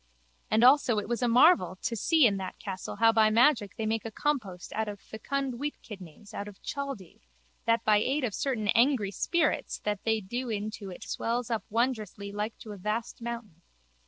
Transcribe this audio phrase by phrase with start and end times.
[0.49, 3.85] And also it was a marvel to see in that castle how by magic they
[3.85, 7.21] make a compost out of fecund wheatkidneys out of Chaldee
[7.65, 11.65] that by aid of certain angry spirits that they do in to it swells up
[11.69, 13.61] wondrously like to a vast mountain.